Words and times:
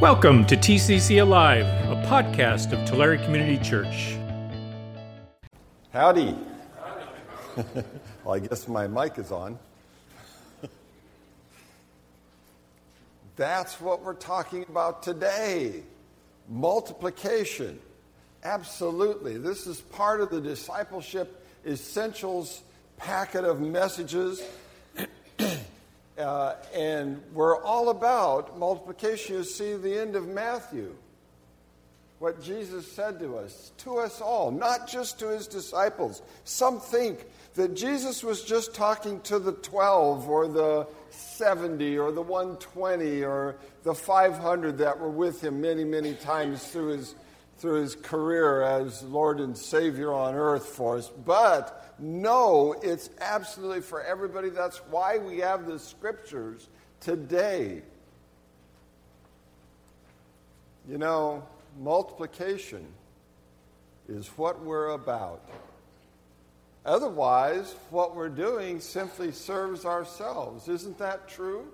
Welcome 0.00 0.46
to 0.46 0.56
TCC 0.56 1.20
Alive, 1.20 1.66
a 1.66 2.02
podcast 2.08 2.72
of 2.72 2.88
Tulare 2.88 3.18
Community 3.18 3.58
Church. 3.62 4.16
Howdy. 5.92 6.34
well, 8.24 8.34
I 8.34 8.38
guess 8.38 8.66
my 8.66 8.86
mic 8.86 9.18
is 9.18 9.30
on. 9.30 9.58
That's 13.36 13.78
what 13.78 14.02
we're 14.02 14.14
talking 14.14 14.64
about 14.70 15.02
today 15.02 15.82
multiplication. 16.48 17.78
Absolutely. 18.42 19.36
This 19.36 19.66
is 19.66 19.82
part 19.82 20.22
of 20.22 20.30
the 20.30 20.40
discipleship 20.40 21.46
essentials 21.66 22.62
packet 22.96 23.44
of 23.44 23.60
messages 23.60 24.42
uh, 26.20 26.56
and 26.74 27.20
we're 27.32 27.62
all 27.62 27.90
about 27.90 28.58
multiplication. 28.58 29.36
You 29.36 29.44
see 29.44 29.74
the 29.74 29.98
end 29.98 30.16
of 30.16 30.28
Matthew. 30.28 30.94
What 32.18 32.42
Jesus 32.42 32.90
said 32.92 33.18
to 33.20 33.38
us, 33.38 33.72
to 33.78 33.96
us 33.96 34.20
all, 34.20 34.50
not 34.50 34.86
just 34.86 35.18
to 35.20 35.28
his 35.28 35.46
disciples. 35.46 36.20
Some 36.44 36.78
think 36.78 37.24
that 37.54 37.74
Jesus 37.74 38.22
was 38.22 38.44
just 38.44 38.74
talking 38.74 39.20
to 39.22 39.38
the 39.38 39.52
12 39.52 40.28
or 40.28 40.46
the 40.46 40.86
70 41.10 41.98
or 41.98 42.12
the 42.12 42.20
120 42.20 43.24
or 43.24 43.56
the 43.84 43.94
500 43.94 44.78
that 44.78 45.00
were 45.00 45.08
with 45.08 45.42
him 45.42 45.62
many, 45.62 45.84
many 45.84 46.12
times 46.12 46.62
through 46.66 46.88
his, 46.88 47.14
through 47.56 47.80
his 47.80 47.96
career 47.96 48.62
as 48.62 49.02
Lord 49.02 49.40
and 49.40 49.56
Savior 49.56 50.12
on 50.12 50.34
earth 50.34 50.66
for 50.66 50.98
us. 50.98 51.08
But 51.24 51.79
no, 52.00 52.74
it's 52.82 53.10
absolutely 53.20 53.82
for 53.82 54.02
everybody. 54.02 54.48
That's 54.48 54.78
why 54.90 55.18
we 55.18 55.38
have 55.38 55.66
the 55.66 55.78
scriptures 55.78 56.68
today. 57.00 57.82
You 60.88 60.98
know, 60.98 61.46
multiplication 61.78 62.86
is 64.08 64.26
what 64.36 64.64
we're 64.64 64.90
about. 64.90 65.42
Otherwise, 66.84 67.74
what 67.90 68.16
we're 68.16 68.30
doing 68.30 68.80
simply 68.80 69.32
serves 69.32 69.84
ourselves. 69.84 70.68
Isn't 70.68 70.98
that 70.98 71.28
true? 71.28 71.66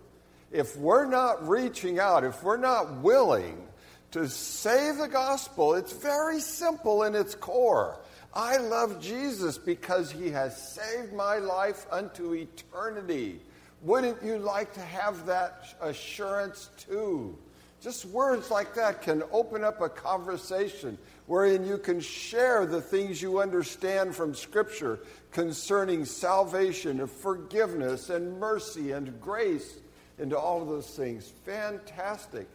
If 0.50 0.77
we're 0.77 1.06
not 1.06 1.48
reaching 1.48 1.98
out, 1.98 2.24
if 2.24 2.42
we're 2.42 2.56
not 2.56 2.96
willing 2.96 3.66
to 4.12 4.28
say 4.28 4.92
the 4.92 5.08
gospel, 5.08 5.74
it's 5.74 5.92
very 5.92 6.40
simple 6.40 7.05
in 7.05 7.14
its 7.14 7.34
core. 7.34 7.98
I 8.37 8.59
love 8.59 9.01
Jesus 9.01 9.56
because 9.56 10.11
he 10.11 10.29
has 10.29 10.75
saved 10.75 11.15
my 11.15 11.39
life 11.39 11.87
unto 11.91 12.34
eternity. 12.34 13.41
Wouldn't 13.81 14.23
you 14.23 14.37
like 14.37 14.75
to 14.75 14.83
have 14.83 15.25
that 15.25 15.75
assurance 15.81 16.69
too? 16.77 17.39
Just 17.81 18.05
words 18.05 18.51
like 18.51 18.75
that 18.75 19.01
can 19.01 19.23
open 19.33 19.64
up 19.64 19.81
a 19.81 19.89
conversation 19.89 20.98
wherein 21.27 21.67
you 21.67 21.79
can 21.79 21.98
share 21.98 22.67
the 22.67 22.83
things 22.83 23.23
you 23.23 23.41
understand 23.41 24.14
from 24.14 24.34
Scripture 24.34 24.98
concerning 25.33 26.05
salvation 26.05 27.01
and 27.01 27.11
forgiveness 27.11 28.11
and 28.11 28.39
mercy 28.39 28.92
and 28.92 29.19
grace 29.19 29.79
and 30.19 30.34
all 30.34 30.61
of 30.61 30.69
those 30.69 30.91
things. 30.91 31.33
Fantastic. 31.47 32.48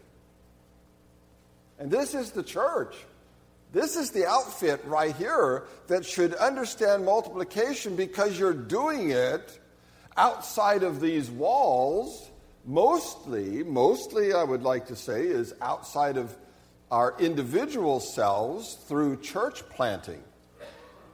And 1.80 1.90
this 1.90 2.14
is 2.14 2.30
the 2.30 2.44
church. 2.44 2.96
This 3.72 3.96
is 3.96 4.12
the 4.12 4.26
outfit 4.28 4.84
right 4.86 5.16
here 5.16 5.64
that 5.88 6.06
should 6.06 6.34
understand 6.36 7.06
multiplication 7.06 7.96
because 7.96 8.38
you're 8.38 8.54
doing 8.54 9.12
it 9.12 9.60
outside 10.18 10.84
of 10.84 11.00
these 11.00 11.30
walls. 11.30 12.30
Mostly, 12.66 13.64
mostly, 13.64 14.34
I 14.34 14.44
would 14.44 14.64
like 14.64 14.88
to 14.88 14.96
say, 14.96 15.22
is 15.22 15.54
outside 15.62 16.18
of 16.18 16.36
our 16.92 17.16
individual 17.20 18.02
selves 18.02 18.76
through 18.88 19.22
church 19.22 19.68
planting. 19.70 20.22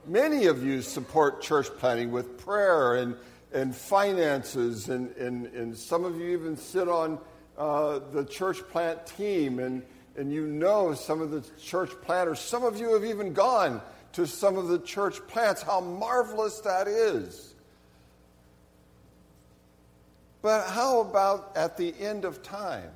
Many 0.04 0.46
of 0.46 0.64
you 0.64 0.82
support 0.82 1.40
church 1.40 1.68
planting 1.78 2.10
with 2.10 2.38
prayer 2.38 2.96
and, 2.96 3.14
and 3.52 3.74
finances, 3.74 4.88
and, 4.88 5.14
and, 5.16 5.46
and 5.48 5.76
some 5.76 6.04
of 6.04 6.18
you 6.18 6.30
even 6.30 6.56
sit 6.56 6.88
on 6.88 7.18
uh, 7.56 8.00
the 8.12 8.24
church 8.24 8.58
plant 8.70 9.06
team 9.06 9.60
and 9.60 9.84
and 10.16 10.32
you 10.32 10.46
know 10.46 10.94
some 10.94 11.20
of 11.20 11.30
the 11.30 11.42
church 11.60 11.90
planters. 12.02 12.40
Some 12.40 12.64
of 12.64 12.78
you 12.78 12.94
have 12.94 13.04
even 13.04 13.32
gone 13.32 13.80
to 14.12 14.26
some 14.26 14.56
of 14.56 14.68
the 14.68 14.78
church 14.78 15.24
plants. 15.28 15.62
How 15.62 15.80
marvelous 15.80 16.60
that 16.60 16.88
is. 16.88 17.54
But 20.42 20.68
how 20.68 21.00
about 21.00 21.52
at 21.56 21.76
the 21.76 21.94
end 21.98 22.24
of 22.24 22.42
time 22.42 22.90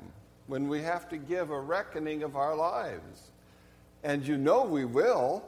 when 0.46 0.68
we 0.68 0.82
have 0.82 1.08
to 1.10 1.16
give 1.16 1.50
a 1.50 1.60
reckoning 1.60 2.22
of 2.22 2.36
our 2.36 2.54
lives? 2.54 3.30
And 4.04 4.26
you 4.26 4.36
know 4.36 4.64
we 4.64 4.84
will. 4.84 5.44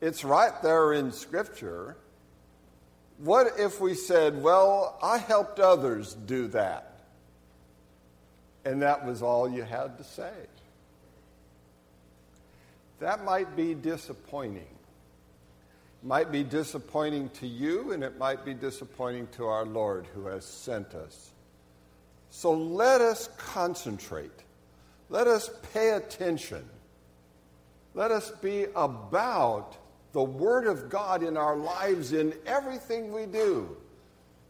It's 0.00 0.24
right 0.24 0.52
there 0.62 0.92
in 0.92 1.12
Scripture. 1.12 1.96
What 3.18 3.52
if 3.58 3.80
we 3.80 3.94
said, 3.94 4.42
Well, 4.42 4.98
I 5.02 5.18
helped 5.18 5.60
others 5.60 6.14
do 6.14 6.48
that? 6.48 6.98
And 8.64 8.82
that 8.82 9.06
was 9.06 9.22
all 9.22 9.48
you 9.48 9.62
had 9.62 9.98
to 9.98 10.04
say. 10.04 10.32
That 13.02 13.24
might 13.24 13.56
be 13.56 13.74
disappointing. 13.74 14.68
Might 16.04 16.30
be 16.30 16.44
disappointing 16.44 17.30
to 17.30 17.48
you, 17.48 17.90
and 17.90 18.04
it 18.04 18.16
might 18.16 18.44
be 18.44 18.54
disappointing 18.54 19.26
to 19.32 19.46
our 19.46 19.64
Lord 19.64 20.06
who 20.14 20.26
has 20.26 20.44
sent 20.44 20.94
us. 20.94 21.32
So 22.30 22.52
let 22.52 23.00
us 23.00 23.28
concentrate. 23.36 24.44
Let 25.08 25.26
us 25.26 25.50
pay 25.74 25.90
attention. 25.90 26.64
Let 27.94 28.12
us 28.12 28.30
be 28.40 28.66
about 28.76 29.76
the 30.12 30.22
Word 30.22 30.68
of 30.68 30.88
God 30.88 31.24
in 31.24 31.36
our 31.36 31.56
lives 31.56 32.12
in 32.12 32.32
everything 32.46 33.10
we 33.10 33.26
do. 33.26 33.76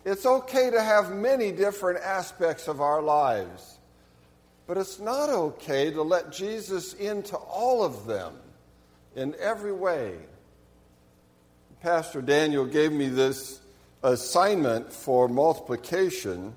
It's 0.05 0.27
okay 0.27 0.69
to 0.71 0.83
have 0.83 1.11
many 1.11 1.53
different 1.53 2.01
aspects 2.01 2.69
of 2.69 2.83
our 2.83 3.01
lives. 3.01 3.79
But 4.73 4.81
it's 4.81 4.99
not 4.99 5.29
okay 5.29 5.91
to 5.91 6.01
let 6.01 6.33
Jesus 6.33 6.95
into 6.95 7.37
all 7.37 7.85
of 7.85 8.07
them 8.07 8.33
in 9.15 9.35
every 9.39 9.71
way. 9.71 10.15
Pastor 11.83 12.23
Daniel 12.23 12.65
gave 12.65 12.91
me 12.91 13.11
this 13.11 13.61
assignment 14.03 14.91
for 14.91 15.29
multiplication. 15.29 16.55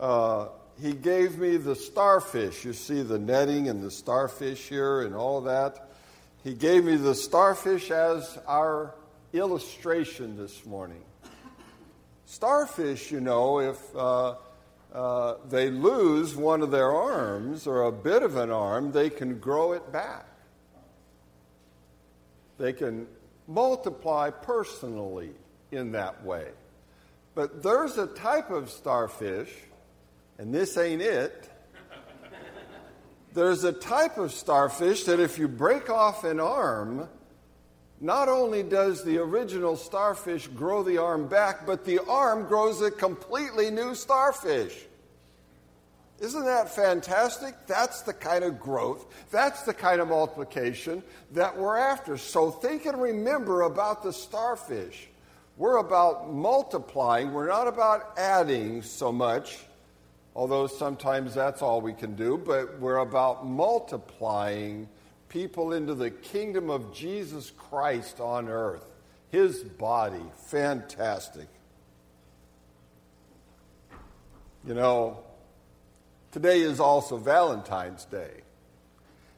Uh, 0.00 0.48
he 0.82 0.92
gave 0.92 1.38
me 1.38 1.56
the 1.56 1.76
starfish. 1.76 2.64
You 2.64 2.72
see 2.72 3.02
the 3.02 3.20
netting 3.20 3.68
and 3.68 3.80
the 3.80 3.92
starfish 3.92 4.68
here 4.68 5.02
and 5.02 5.14
all 5.14 5.42
that. 5.42 5.90
He 6.42 6.52
gave 6.52 6.82
me 6.82 6.96
the 6.96 7.14
starfish 7.14 7.92
as 7.92 8.40
our 8.44 8.92
illustration 9.32 10.36
this 10.36 10.66
morning. 10.66 11.04
Starfish, 12.26 13.12
you 13.12 13.20
know, 13.20 13.60
if 13.60 13.78
uh, 13.94 14.34
uh, 14.94 15.34
they 15.48 15.70
lose 15.70 16.34
one 16.34 16.62
of 16.62 16.70
their 16.70 16.90
arms 16.90 17.66
or 17.66 17.82
a 17.82 17.92
bit 17.92 18.22
of 18.22 18.36
an 18.36 18.50
arm, 18.50 18.92
they 18.92 19.10
can 19.10 19.38
grow 19.38 19.72
it 19.72 19.92
back. 19.92 20.26
They 22.58 22.72
can 22.72 23.06
multiply 23.46 24.30
personally 24.30 25.30
in 25.70 25.92
that 25.92 26.24
way. 26.24 26.48
But 27.34 27.62
there's 27.62 27.98
a 27.98 28.06
type 28.06 28.50
of 28.50 28.70
starfish, 28.70 29.50
and 30.38 30.54
this 30.54 30.76
ain't 30.76 31.02
it. 31.02 31.50
There's 33.34 33.62
a 33.62 33.72
type 33.72 34.18
of 34.18 34.32
starfish 34.32 35.04
that 35.04 35.20
if 35.20 35.38
you 35.38 35.46
break 35.46 35.90
off 35.90 36.24
an 36.24 36.40
arm, 36.40 37.08
not 38.00 38.28
only 38.28 38.62
does 38.62 39.04
the 39.04 39.18
original 39.18 39.76
starfish 39.76 40.46
grow 40.48 40.82
the 40.82 40.98
arm 40.98 41.26
back, 41.26 41.66
but 41.66 41.84
the 41.84 41.98
arm 42.08 42.46
grows 42.46 42.80
a 42.80 42.90
completely 42.90 43.70
new 43.70 43.94
starfish. 43.94 44.86
Isn't 46.20 46.44
that 46.44 46.74
fantastic? 46.74 47.54
That's 47.66 48.02
the 48.02 48.12
kind 48.12 48.42
of 48.42 48.58
growth, 48.58 49.06
that's 49.30 49.62
the 49.62 49.74
kind 49.74 50.00
of 50.00 50.08
multiplication 50.08 51.02
that 51.32 51.56
we're 51.56 51.76
after. 51.76 52.16
So 52.16 52.50
think 52.50 52.86
and 52.86 53.00
remember 53.00 53.62
about 53.62 54.02
the 54.02 54.12
starfish. 54.12 55.08
We're 55.56 55.78
about 55.78 56.32
multiplying, 56.32 57.32
we're 57.32 57.48
not 57.48 57.66
about 57.66 58.16
adding 58.16 58.82
so 58.82 59.10
much, 59.10 59.58
although 60.36 60.68
sometimes 60.68 61.34
that's 61.34 61.62
all 61.62 61.80
we 61.80 61.92
can 61.92 62.14
do, 62.14 62.38
but 62.38 62.78
we're 62.78 62.98
about 62.98 63.44
multiplying 63.44 64.88
people 65.28 65.72
into 65.72 65.94
the 65.94 66.10
kingdom 66.10 66.70
of 66.70 66.94
Jesus 66.94 67.50
Christ 67.50 68.20
on 68.20 68.48
earth, 68.48 68.84
his 69.30 69.62
body. 69.62 70.24
Fantastic. 70.46 71.48
You 74.66 74.74
know, 74.74 75.18
today 76.32 76.60
is 76.60 76.80
also 76.80 77.16
Valentine's 77.16 78.04
Day. 78.04 78.42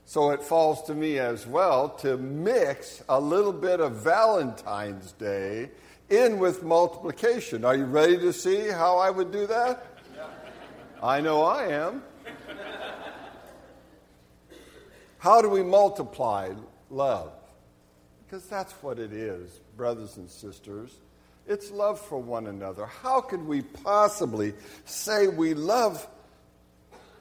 So 0.05 0.31
it 0.31 0.43
falls 0.43 0.83
to 0.85 0.95
me 0.95 1.19
as 1.19 1.47
well 1.47 1.91
to 2.01 2.17
mix 2.17 3.03
a 3.09 3.21
little 3.21 3.53
bit 3.53 3.79
of 3.79 4.03
Valentine's 4.03 5.13
Day 5.13 5.71
in 6.09 6.41
with 6.41 6.65
multiplication. 6.65 7.65
Are 7.65 7.77
you 7.77 7.85
ready 7.85 8.19
to 8.19 8.33
see 8.33 8.69
how 8.69 8.99
I 8.99 9.11
would 9.11 9.31
do 9.31 9.47
that? 9.47 9.87
I 11.03 11.21
know 11.21 11.45
I 11.45 11.69
am. 11.69 12.03
How 15.21 15.43
do 15.43 15.51
we 15.51 15.63
multiply 15.63 16.51
love? 16.89 17.33
Because 18.27 18.47
that's 18.47 18.73
what 18.83 18.99
it 18.99 19.13
is, 19.13 19.51
brothers 19.77 20.17
and 20.17 20.31
sisters. 20.31 20.95
It's 21.47 21.71
love 21.71 22.01
for 22.01 22.19
one 22.19 22.47
another. 22.47 22.87
How 22.87 23.21
could 23.21 23.47
we 23.47 23.61
possibly 23.61 24.55
say 24.87 25.29
we 25.29 25.53
love 25.53 26.07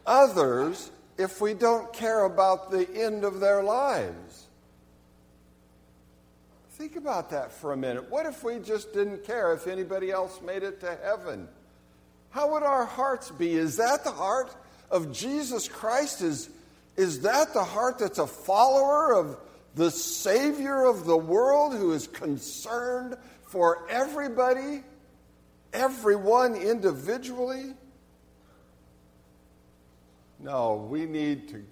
others 0.06 0.92
if 1.18 1.42
we 1.42 1.54
don't 1.54 1.92
care 1.92 2.24
about 2.24 2.72
the 2.72 2.90
end 2.96 3.26
of 3.26 3.42
their 3.42 3.64
lives? 3.64 4.48
Think 6.72 6.96
about 6.96 7.32
that 7.32 7.52
for 7.52 7.74
a 7.74 7.78
minute. 7.78 8.10
What 8.10 8.26
if 8.26 8.46
we 8.46 8.60
just 8.60 8.94
didn't 8.94 9.26
care 9.26 9.52
if 9.52 9.68
anybody 9.68 10.10
else 10.10 10.40
made 10.42 10.64
it 10.64 10.80
to 10.80 10.98
heaven? 11.04 11.50
How 12.30 12.54
would 12.54 12.64
our 12.64 12.86
hearts 12.86 13.30
be? 13.32 13.56
Is 13.56 13.76
that 13.76 14.06
the 14.06 14.12
heart 14.12 14.56
of 14.90 15.12
Jesus 15.12 15.68
Christ? 15.68 16.22
Is, 16.22 16.50
is 17.00 17.22
that 17.22 17.54
the 17.54 17.64
heart 17.64 18.00
that's 18.00 18.20
a 18.20 18.28
follower 18.28 19.16
of 19.16 19.38
the 19.74 19.90
Savior 19.90 20.84
of 20.84 21.06
the 21.06 21.16
world 21.16 21.74
who 21.74 21.94
is 21.94 22.08
concerned 22.08 23.16
for 23.44 23.88
everybody, 23.90 24.84
everyone 25.72 26.56
individually? 26.56 27.74
No, 30.42 30.88
we 30.90 31.06
need 31.06 31.48
to 31.50 31.66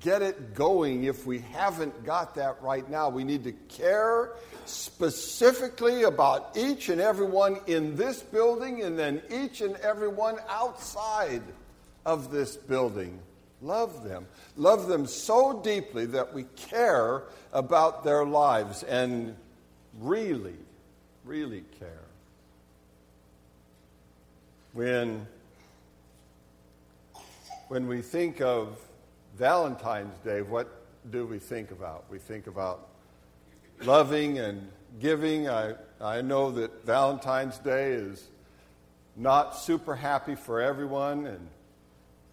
get 0.00 0.22
it 0.22 0.54
going 0.54 1.04
if 1.04 1.24
we 1.24 1.38
haven't 1.38 2.04
got 2.04 2.34
that 2.34 2.60
right 2.60 2.90
now. 2.90 3.10
We 3.10 3.22
need 3.22 3.44
to 3.44 3.52
care 3.52 4.32
specifically 4.64 6.02
about 6.02 6.56
each 6.56 6.88
and 6.88 7.00
every 7.00 7.26
one 7.26 7.60
in 7.68 7.94
this 7.94 8.22
building 8.24 8.82
and 8.82 8.98
then 8.98 9.22
each 9.30 9.60
and 9.60 9.76
every 9.76 10.08
one 10.08 10.38
outside 10.48 11.42
of 12.04 12.32
this 12.32 12.56
building. 12.56 13.20
Love 13.60 14.04
them. 14.04 14.26
Love 14.56 14.86
them 14.86 15.06
so 15.06 15.60
deeply 15.60 16.06
that 16.06 16.32
we 16.32 16.44
care 16.56 17.24
about 17.52 18.04
their 18.04 18.24
lives 18.24 18.82
and 18.84 19.34
really, 20.00 20.56
really 21.24 21.64
care. 21.78 22.04
When, 24.72 25.26
when 27.68 27.88
we 27.88 28.00
think 28.00 28.40
of 28.40 28.78
Valentine's 29.36 30.16
Day, 30.24 30.42
what 30.42 30.68
do 31.10 31.26
we 31.26 31.38
think 31.38 31.70
about? 31.70 32.04
We 32.10 32.18
think 32.18 32.46
about 32.46 32.86
loving 33.82 34.38
and 34.38 34.68
giving. 35.00 35.48
I, 35.48 35.74
I 36.00 36.20
know 36.20 36.50
that 36.52 36.84
Valentine's 36.84 37.58
Day 37.58 37.92
is 37.92 38.28
not 39.16 39.56
super 39.56 39.96
happy 39.96 40.36
for 40.36 40.60
everyone, 40.60 41.26
and 41.26 41.48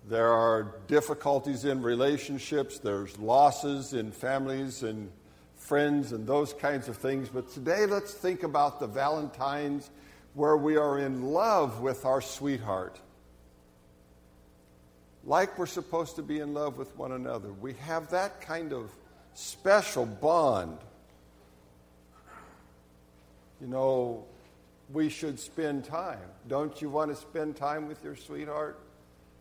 there 0.07 0.31
are 0.31 0.75
difficulties 0.87 1.65
in 1.65 1.81
relationships, 1.81 2.79
there's 2.79 3.17
losses 3.17 3.93
in 3.93 4.11
families 4.11 4.83
and 4.83 5.11
friends 5.55 6.11
and 6.11 6.27
those 6.27 6.53
kinds 6.53 6.87
of 6.87 6.97
things. 6.97 7.27
But 7.29 7.49
today, 7.49 7.85
let's 7.85 8.13
think 8.13 8.43
about 8.43 8.79
the 8.79 8.87
Valentines 8.87 9.89
where 10.35 10.57
we 10.57 10.77
are 10.77 10.99
in 10.99 11.31
love 11.31 11.81
with 11.81 12.05
our 12.05 12.21
sweetheart. 12.21 12.99
Like 15.23 15.57
we're 15.57 15.65
supposed 15.65 16.17
to 16.17 16.21
be 16.21 16.39
in 16.39 16.53
love 16.53 16.77
with 16.77 16.95
one 16.95 17.13
another. 17.13 17.51
We 17.51 17.73
have 17.73 18.11
that 18.11 18.41
kind 18.41 18.73
of 18.73 18.91
special 19.33 20.05
bond. 20.05 20.77
You 23.59 23.67
know, 23.67 24.25
we 24.93 25.09
should 25.09 25.39
spend 25.39 25.85
time. 25.85 26.19
Don't 26.47 26.79
you 26.79 26.89
want 26.89 27.09
to 27.09 27.15
spend 27.15 27.55
time 27.55 27.87
with 27.87 28.03
your 28.03 28.15
sweetheart? 28.15 28.79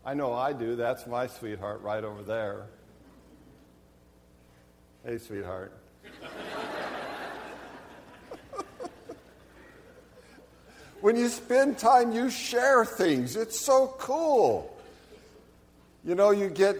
I 0.05 0.13
know 0.13 0.33
I 0.33 0.53
do. 0.53 0.75
That's 0.75 1.07
my 1.07 1.25
sweetheart 1.25 1.81
right 1.81 2.03
over 2.03 2.21
there. 2.21 2.67
Hey, 5.03 5.17
sweetheart. 5.17 5.75
when 11.01 11.15
you 11.15 11.27
spend 11.27 11.79
time, 11.79 12.11
you 12.11 12.29
share 12.29 12.85
things. 12.85 13.35
It's 13.35 13.59
so 13.59 13.95
cool. 13.97 14.77
You 16.03 16.13
know, 16.13 16.29
you 16.29 16.49
get, 16.49 16.77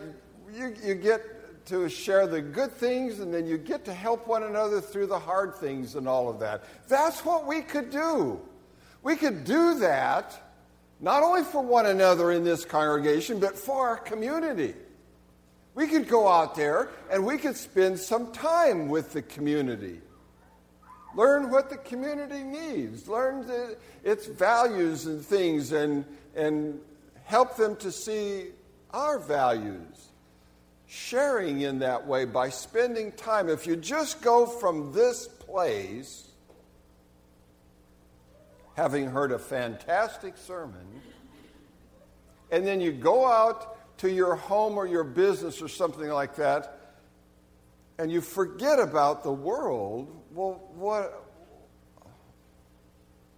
you, 0.53 0.75
you 0.83 0.93
get 0.93 1.65
to 1.65 1.89
share 1.89 2.27
the 2.27 2.43
good 2.43 2.73
things 2.73 3.21
and 3.21 3.33
then 3.33 3.47
you 3.47 3.57
get 3.57 3.85
to 3.85 3.93
help 3.93 4.27
one 4.27 4.43
another 4.43 4.79
through 4.79 5.07
the 5.07 5.17
hard 5.17 5.55
things 5.55 5.95
and 5.95 6.07
all 6.07 6.29
of 6.29 6.39
that. 6.41 6.63
That's 6.87 7.25
what 7.25 7.47
we 7.47 7.61
could 7.61 7.89
do. 7.89 8.39
We 9.01 9.15
could 9.15 9.45
do 9.45 9.79
that 9.79 10.44
not 10.99 11.23
only 11.23 11.43
for 11.43 11.61
one 11.61 11.85
another 11.85 12.31
in 12.31 12.43
this 12.43 12.65
congregation, 12.65 13.39
but 13.39 13.57
for 13.57 13.87
our 13.89 13.97
community. 13.97 14.73
We 15.73 15.87
could 15.87 16.07
go 16.07 16.27
out 16.27 16.55
there 16.55 16.89
and 17.11 17.25
we 17.25 17.37
could 17.37 17.57
spend 17.57 17.99
some 17.99 18.31
time 18.31 18.87
with 18.87 19.11
the 19.11 19.21
community. 19.21 19.99
Learn 21.15 21.49
what 21.49 21.69
the 21.69 21.77
community 21.77 22.43
needs, 22.43 23.07
learn 23.07 23.47
the, 23.47 23.77
its 24.03 24.25
values 24.25 25.05
and 25.05 25.23
things, 25.23 25.71
and, 25.71 26.05
and 26.35 26.79
help 27.23 27.55
them 27.55 27.75
to 27.77 27.91
see 27.91 28.47
our 28.91 29.19
values. 29.19 30.09
Sharing 30.87 31.61
in 31.61 31.79
that 31.79 32.05
way 32.05 32.25
by 32.25 32.49
spending 32.49 33.11
time. 33.13 33.49
If 33.49 33.65
you 33.65 33.75
just 33.75 34.21
go 34.21 34.45
from 34.45 34.93
this 34.93 35.27
place 35.27 36.24
having 38.75 39.07
heard 39.07 39.31
a 39.31 39.39
fantastic 39.39 40.37
sermon, 40.37 40.85
and 42.51 42.65
then 42.65 42.81
you 42.81 42.91
go 42.91 43.25
out 43.25 43.97
to 43.97 44.11
your 44.11 44.35
home 44.35 44.77
or 44.77 44.85
your 44.85 45.03
business 45.03 45.61
or 45.61 45.67
something 45.67 46.09
like 46.09 46.35
that, 46.35 46.79
and 47.97 48.11
you 48.11 48.21
forget 48.21 48.79
about 48.79 49.23
the 49.23 49.31
world, 49.31 50.13
well, 50.33 50.61
what? 50.75 51.23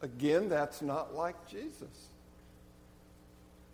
Again, 0.02 0.50
that's 0.50 0.82
not 0.82 1.16
like 1.16 1.48
Jesus. 1.48 2.10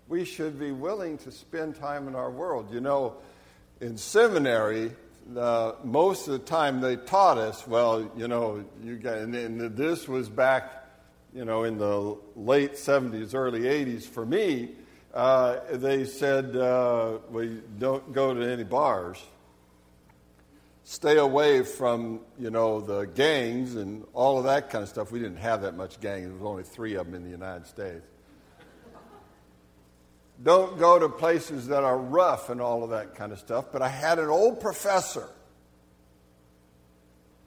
We 0.10 0.25
should 0.25 0.60
be 0.60 0.71
willing 0.71 1.18
to 1.19 1.31
spend 1.31 1.77
time 1.77 2.07
in 2.07 2.15
our 2.15 2.30
world. 2.30 2.74
You 2.74 2.81
know, 2.81 3.15
in 3.80 3.98
seminary, 3.98 4.92
uh, 5.38 5.74
most 5.83 6.27
of 6.27 6.33
the 6.33 6.39
time 6.39 6.81
they 6.81 6.98
taught 6.98 7.38
us, 7.38 7.65
well, 7.65 8.12
you 8.18 8.27
know, 8.27 8.65
you 8.83 8.98
got, 8.98 9.19
and, 9.19 9.33
and 9.33 9.75
this 9.77 10.07
was 10.07 10.27
back 10.27 10.82
you 11.33 11.45
know, 11.45 11.63
in 11.63 11.77
the 11.77 12.15
late 12.35 12.74
70s, 12.74 13.33
early 13.33 13.62
80s, 13.62 14.03
for 14.03 14.25
me, 14.25 14.69
uh, 15.13 15.59
they 15.71 16.06
said, 16.06 16.56
uh, 16.56 17.18
we 17.30 17.62
don't 17.80 18.13
go 18.13 18.33
to 18.33 18.41
any 18.41 18.63
bars. 18.63 19.22
Stay 20.84 21.17
away 21.17 21.63
from, 21.63 22.19
you 22.38 22.51
know, 22.51 22.81
the 22.81 23.05
gangs 23.05 23.75
and 23.75 24.05
all 24.13 24.38
of 24.38 24.43
that 24.43 24.69
kind 24.69 24.84
of 24.84 24.89
stuff. 24.89 25.12
We 25.12 25.19
didn't 25.19 25.38
have 25.38 25.62
that 25.62 25.75
much 25.75 26.00
gangs. 26.01 26.25
There 26.25 26.34
was 26.34 26.43
only 26.43 26.63
three 26.63 26.96
of 26.96 27.05
them 27.05 27.15
in 27.15 27.24
the 27.24 27.29
United 27.29 27.65
States. 27.67 28.05
don't 30.43 30.77
go 30.77 31.00
to 31.00 31.10
places 31.10 31.67
that 31.67 31.84
are 31.84 31.98
rough 31.98 32.50
and 32.50 32.60
all 32.60 32.84
of 32.84 32.89
that 32.89 33.15
kind 33.15 33.31
of 33.31 33.39
stuff. 33.39 33.65
But 33.72 33.81
I 33.81 33.88
had 33.88 34.19
an 34.19 34.29
old 34.29 34.60
professor 34.60 35.29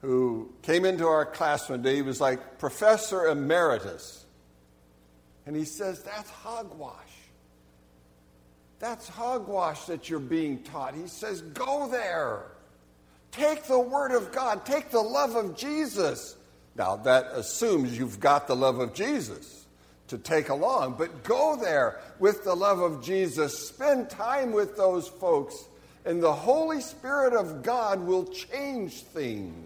who 0.06 0.48
came 0.62 0.84
into 0.84 1.04
our 1.04 1.26
class 1.26 1.68
one 1.68 1.82
day. 1.82 1.96
He 1.96 2.02
was 2.02 2.20
like, 2.20 2.60
Professor 2.60 3.26
Emeritus. 3.26 4.24
And 5.46 5.56
he 5.56 5.64
says, 5.64 6.00
That's 6.02 6.30
hogwash. 6.30 6.94
That's 8.78 9.08
hogwash 9.08 9.86
that 9.86 10.08
you're 10.08 10.20
being 10.20 10.62
taught. 10.62 10.94
He 10.94 11.08
says, 11.08 11.42
Go 11.42 11.88
there. 11.88 12.44
Take 13.32 13.64
the 13.64 13.80
Word 13.80 14.12
of 14.12 14.30
God. 14.30 14.64
Take 14.64 14.90
the 14.90 15.00
love 15.00 15.34
of 15.34 15.56
Jesus. 15.56 16.36
Now, 16.76 16.94
that 16.98 17.26
assumes 17.32 17.98
you've 17.98 18.20
got 18.20 18.46
the 18.46 18.54
love 18.54 18.78
of 18.78 18.94
Jesus 18.94 19.66
to 20.06 20.18
take 20.18 20.50
along, 20.50 20.94
but 20.98 21.24
go 21.24 21.56
there 21.60 22.00
with 22.20 22.44
the 22.44 22.54
love 22.54 22.78
of 22.78 23.02
Jesus. 23.02 23.68
Spend 23.68 24.08
time 24.08 24.52
with 24.52 24.76
those 24.76 25.08
folks, 25.08 25.56
and 26.04 26.22
the 26.22 26.32
Holy 26.32 26.80
Spirit 26.80 27.32
of 27.32 27.64
God 27.64 27.98
will 27.98 28.24
change 28.26 29.02
things. 29.02 29.65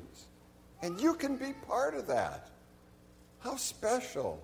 And 0.83 1.01
you 1.01 1.15
can 1.15 1.37
be 1.37 1.53
part 1.67 1.95
of 1.95 2.07
that. 2.07 2.49
How 3.41 3.57
special. 3.57 4.43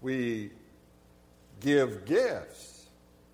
We 0.00 0.50
give 1.60 2.04
gifts 2.04 2.86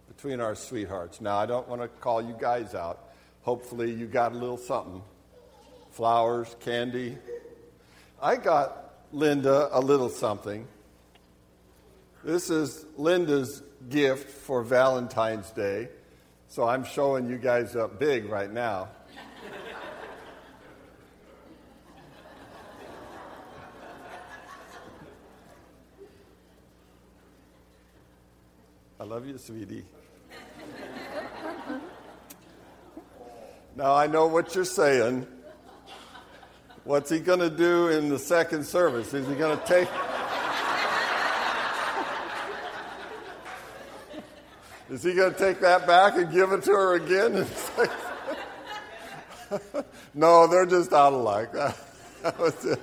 between 0.08 0.40
our 0.40 0.54
sweethearts. 0.54 1.20
Now, 1.20 1.36
I 1.38 1.46
don't 1.46 1.68
want 1.68 1.82
to 1.82 1.88
call 1.88 2.22
you 2.22 2.36
guys 2.38 2.74
out. 2.74 3.10
Hopefully, 3.42 3.92
you 3.92 4.06
got 4.06 4.32
a 4.32 4.34
little 4.34 4.58
something 4.58 5.02
flowers, 5.96 6.54
candy. 6.60 7.16
I 8.20 8.36
got 8.36 8.96
Linda 9.12 9.70
a 9.72 9.80
little 9.80 10.10
something. 10.10 10.68
This 12.22 12.50
is 12.50 12.84
Linda's 12.98 13.62
gift 13.88 14.28
for 14.28 14.62
Valentine's 14.62 15.50
Day. 15.52 15.88
So 16.48 16.66
I'm 16.66 16.84
showing 16.84 17.28
you 17.28 17.38
guys 17.38 17.76
up 17.76 17.98
big 17.98 18.26
right 18.30 18.50
now. 18.50 18.88
I 28.98 29.04
love 29.04 29.26
you, 29.26 29.36
sweetie. 29.36 29.84
now 33.76 33.94
I 33.94 34.06
know 34.06 34.26
what 34.26 34.54
you're 34.54 34.64
saying. 34.64 35.26
What's 36.84 37.10
he 37.10 37.18
going 37.18 37.40
to 37.40 37.50
do 37.50 37.88
in 37.88 38.08
the 38.08 38.18
second 38.18 38.64
service? 38.64 39.12
Is 39.12 39.28
he 39.28 39.34
going 39.34 39.58
to 39.58 39.66
take. 39.66 39.88
Is 44.88 45.02
he 45.02 45.14
going 45.14 45.32
to 45.32 45.38
take 45.38 45.60
that 45.60 45.86
back 45.86 46.16
and 46.16 46.30
give 46.30 46.52
it 46.52 46.62
to 46.64 46.70
her 46.70 46.94
again? 46.94 47.44
no, 50.14 50.46
they're 50.46 50.66
just 50.66 50.92
out 50.92 51.12
of 51.12 51.22
luck. 51.22 51.54
That 52.22 52.38
was 52.40 52.64
it. 52.64 52.80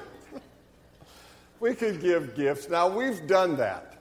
We 1.60 1.75
could 1.75 2.00
give 2.00 2.33
gifts. 2.33 2.69
Now, 2.69 2.88
we've 2.88 3.27
done 3.27 3.57
that. 3.57 3.93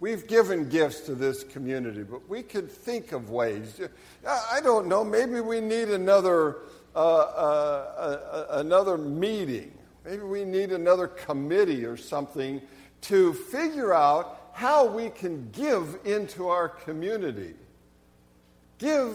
We've 0.00 0.28
given 0.28 0.68
gifts 0.68 1.00
to 1.02 1.16
this 1.16 1.42
community, 1.42 2.04
but 2.04 2.28
we 2.28 2.42
could 2.44 2.70
think 2.70 3.10
of 3.10 3.30
ways. 3.30 3.80
I 4.24 4.60
don't 4.60 4.86
know, 4.86 5.02
maybe 5.02 5.40
we 5.40 5.60
need 5.60 5.88
another, 5.88 6.58
uh, 6.94 6.98
uh, 6.98 8.20
uh, 8.32 8.46
another 8.60 8.96
meeting. 8.96 9.76
Maybe 10.04 10.22
we 10.22 10.44
need 10.44 10.70
another 10.70 11.08
committee 11.08 11.84
or 11.84 11.96
something 11.96 12.62
to 13.02 13.34
figure 13.34 13.92
out 13.92 14.37
how 14.58 14.86
we 14.86 15.08
can 15.10 15.48
give 15.52 15.98
into 16.04 16.48
our 16.48 16.68
community. 16.68 17.54
Give 18.78 19.14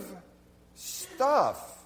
stuff. 0.74 1.84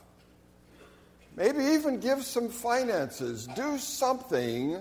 Maybe 1.35 1.63
even 1.63 1.99
give 1.99 2.23
some 2.23 2.49
finances. 2.49 3.47
Do 3.55 3.79
something 3.79 4.79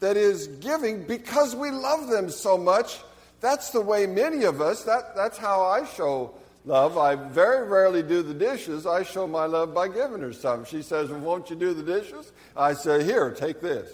that 0.00 0.18
is 0.18 0.48
giving 0.48 1.04
because 1.04 1.56
we 1.56 1.70
love 1.70 2.08
them 2.08 2.28
so 2.28 2.58
much 2.58 3.00
that's 3.40 3.70
the 3.70 3.80
way 3.80 4.06
many 4.06 4.44
of 4.44 4.60
us, 4.60 4.84
that, 4.84 5.16
that's 5.16 5.38
how 5.38 5.62
I 5.62 5.86
show 5.86 6.34
love. 6.66 6.98
I 6.98 7.14
very 7.14 7.66
rarely 7.66 8.02
do 8.02 8.22
the 8.22 8.34
dishes. 8.34 8.86
I 8.86 9.02
show 9.02 9.26
my 9.26 9.46
love 9.46 9.72
by 9.72 9.88
giving 9.88 10.20
her 10.20 10.34
something. 10.34 10.66
She 10.66 10.82
says, 10.82 11.08
well, 11.08 11.20
Won't 11.20 11.48
you 11.48 11.56
do 11.56 11.72
the 11.72 11.82
dishes? 11.82 12.32
I 12.54 12.74
say, 12.74 13.02
Here, 13.02 13.30
take 13.30 13.62
this. 13.62 13.90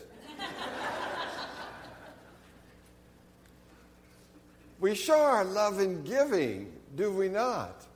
We 4.80 4.94
show 4.94 5.18
our 5.18 5.44
love 5.44 5.80
in 5.80 6.04
giving, 6.04 6.72
do 6.94 7.10
we 7.10 7.28
not? 7.28 7.86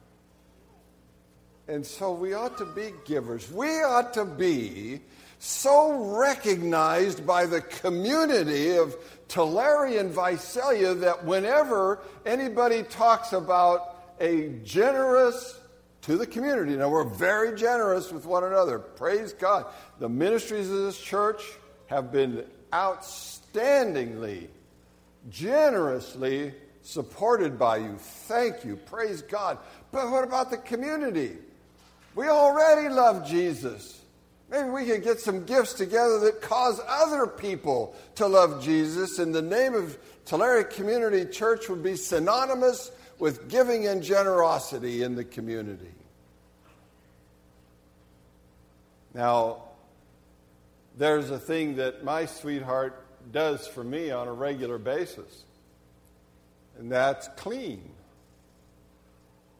And 1.68 1.86
so 1.86 2.12
we 2.12 2.34
ought 2.34 2.58
to 2.58 2.64
be 2.64 2.90
givers. 3.04 3.50
We 3.50 3.68
ought 3.82 4.12
to 4.14 4.24
be 4.24 5.00
so 5.38 6.18
recognized 6.18 7.26
by 7.26 7.46
the 7.46 7.60
community 7.60 8.76
of 8.76 8.96
Tulare 9.28 9.98
and 9.98 10.10
Visalia 10.10 10.94
that 10.94 11.24
whenever 11.24 12.00
anybody 12.26 12.82
talks 12.82 13.32
about 13.32 13.96
a 14.20 14.48
generous 14.64 15.58
to 16.02 16.16
the 16.16 16.26
community, 16.26 16.76
now 16.76 16.88
we're 16.88 17.04
very 17.04 17.56
generous 17.56 18.10
with 18.10 18.26
one 18.26 18.42
another. 18.44 18.78
Praise 18.78 19.32
God. 19.32 19.66
The 19.98 20.08
ministries 20.08 20.68
of 20.70 20.78
this 20.78 21.00
church 21.00 21.42
have 21.86 22.10
been 22.10 22.44
outstandingly, 22.72 24.48
generously 25.30 26.52
supported 26.82 27.58
by 27.58 27.78
you. 27.78 27.96
Thank 27.98 28.64
you. 28.64 28.76
Praise 28.76 29.22
God. 29.22 29.58
But 29.92 30.10
what 30.10 30.24
about 30.24 30.50
the 30.50 30.58
community? 30.58 31.36
We 32.14 32.28
already 32.28 32.88
love 32.88 33.26
Jesus. 33.26 34.00
Maybe 34.50 34.68
we 34.68 34.84
could 34.84 35.04
get 35.04 35.20
some 35.20 35.44
gifts 35.44 35.74
together 35.74 36.18
that 36.20 36.42
cause 36.42 36.80
other 36.88 37.26
people 37.26 37.94
to 38.16 38.26
love 38.26 38.62
Jesus. 38.62 39.18
And 39.18 39.32
the 39.32 39.42
name 39.42 39.74
of 39.74 39.96
Tulare 40.24 40.64
Community 40.64 41.24
Church 41.30 41.68
would 41.68 41.82
be 41.82 41.96
synonymous 41.96 42.90
with 43.18 43.48
giving 43.48 43.86
and 43.86 44.02
generosity 44.02 45.02
in 45.02 45.14
the 45.14 45.24
community. 45.24 45.92
Now, 49.14 49.64
there's 50.96 51.30
a 51.30 51.38
thing 51.38 51.76
that 51.76 52.04
my 52.04 52.26
sweetheart 52.26 53.06
does 53.32 53.66
for 53.66 53.84
me 53.84 54.10
on 54.10 54.26
a 54.26 54.32
regular 54.32 54.78
basis, 54.78 55.44
and 56.78 56.90
that's 56.90 57.28
clean. 57.36 57.82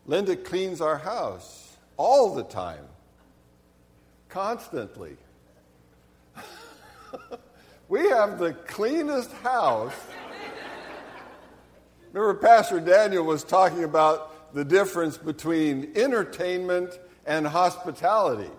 Linda 0.07 0.37
cleans 0.37 0.81
our 0.81 0.99
house 0.99 1.77
all 1.97 2.35
the 2.35 2.45
time 2.45 2.85
constantly. 4.29 5.17
we 7.89 8.09
have 8.09 8.39
the 8.39 8.55
cleanest 8.67 9.33
house. 9.33 9.95
Remember, 12.13 12.35
Pastor 12.35 12.81
Daniel 12.81 13.25
was 13.25 13.45
talking 13.45 13.85
about 13.85 14.55
the 14.55 14.65
difference 14.65 15.17
between 15.17 15.93
entertainment 15.95 16.99
and 17.27 17.47
hospitality. 17.47 18.51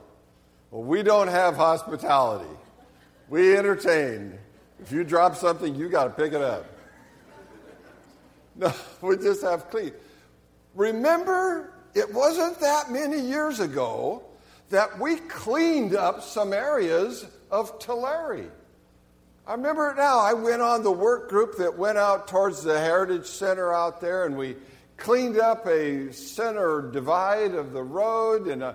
Well, 0.70 0.84
we 0.84 1.04
don't 1.04 1.28
have 1.28 1.56
hospitality, 1.56 2.50
we 3.28 3.58
entertain. 3.58 4.38
If 4.80 4.92
you 4.92 5.04
drop 5.04 5.36
something, 5.36 5.76
you 5.76 5.90
got 5.90 6.06
to 6.06 6.10
pick 6.10 6.34
it 6.34 6.42
up. 6.42 6.66
No, 8.56 8.74
we 9.02 9.18
just 9.18 9.42
have 9.42 9.70
clean. 9.70 9.92
Remember, 10.76 11.74
it 11.94 12.14
wasn't 12.14 12.60
that 12.60 12.92
many 12.92 13.20
years 13.20 13.60
ago 13.60 14.24
that 14.70 15.00
we 15.00 15.18
cleaned 15.18 15.96
up 15.96 16.24
some 16.24 16.54
areas 16.54 17.26
of 17.50 17.78
Tulare. 17.80 18.50
I 19.46 19.54
remember 19.54 19.90
it 19.90 19.98
now. 19.98 20.20
I 20.20 20.34
went 20.34 20.62
on 20.62 20.84
the 20.84 20.92
work 20.92 21.30
group 21.30 21.58
that 21.58 21.78
went 21.78 21.98
out 21.98 22.28
towards 22.28 22.64
the 22.64 22.80
Heritage 22.80 23.26
Center 23.26 23.74
out 23.74 24.00
there, 24.00 24.26
and 24.26 24.38
we 24.38 24.56
cleaned 24.96 25.40
up 25.40 25.66
a 25.66 26.14
center 26.14 26.90
divide 26.92 27.54
of 27.56 27.74
the 27.74 27.84
road. 27.84 28.48
And 28.48 28.64
I 28.64 28.70
uh, 28.70 28.74